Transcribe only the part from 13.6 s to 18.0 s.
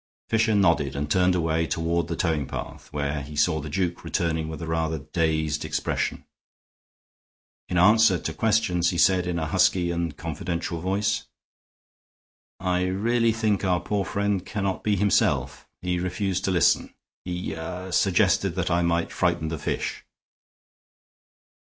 our poor friend cannot be himself. He refused to listen; he ah